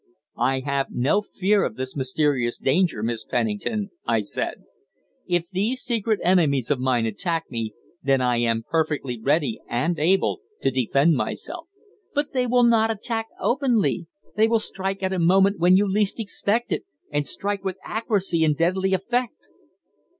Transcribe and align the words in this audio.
"I 0.39 0.61
have 0.61 0.87
no 0.89 1.21
fear 1.21 1.63
of 1.63 1.75
this 1.75 1.95
mysterious 1.95 2.57
danger, 2.57 3.03
Miss 3.03 3.23
Pennington," 3.23 3.91
I 4.03 4.21
said. 4.21 4.63
"If 5.27 5.51
these 5.51 5.83
secret 5.83 6.19
enemies 6.23 6.71
of 6.71 6.79
mine 6.79 7.05
attack 7.05 7.51
me, 7.51 7.75
then 8.01 8.19
I 8.19 8.37
am 8.37 8.63
perfectly 8.67 9.21
ready 9.21 9.61
and 9.69 9.99
able 9.99 10.39
to 10.63 10.71
defend 10.71 11.13
myself." 11.15 11.67
"But 12.15 12.33
they 12.33 12.47
will 12.47 12.63
not 12.67 12.89
attack 12.89 13.27
openly. 13.39 14.07
They 14.35 14.47
will 14.47 14.57
strike 14.57 15.03
at 15.03 15.13
a 15.13 15.19
moment 15.19 15.59
when 15.59 15.77
you 15.77 15.87
least 15.87 16.19
expect 16.19 16.71
it 16.71 16.83
and 17.11 17.27
strike 17.27 17.63
with 17.63 17.77
accuracy 17.85 18.43
and 18.43 18.57
deadly 18.57 18.95
effect." 18.95 19.49